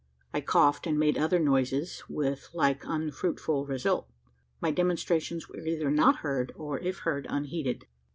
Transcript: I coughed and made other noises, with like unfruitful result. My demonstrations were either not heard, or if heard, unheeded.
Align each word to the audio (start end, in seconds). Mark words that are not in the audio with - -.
I 0.33 0.41
coughed 0.41 0.87
and 0.87 0.97
made 0.97 1.15
other 1.15 1.37
noises, 1.37 2.01
with 2.09 2.49
like 2.55 2.81
unfruitful 2.87 3.67
result. 3.67 4.09
My 4.59 4.71
demonstrations 4.71 5.47
were 5.47 5.59
either 5.63 5.91
not 5.91 6.15
heard, 6.25 6.51
or 6.55 6.79
if 6.79 7.01
heard, 7.01 7.27
unheeded. 7.29 7.85